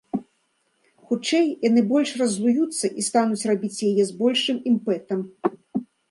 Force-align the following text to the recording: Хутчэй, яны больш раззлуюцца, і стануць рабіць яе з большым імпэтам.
Хутчэй, 1.09 1.47
яны 1.67 1.81
больш 1.91 2.13
раззлуюцца, 2.21 2.85
і 3.01 3.05
стануць 3.07 3.47
рабіць 3.51 3.83
яе 3.89 4.03
з 4.09 4.17
большым 4.23 4.57
імпэтам. 4.71 5.21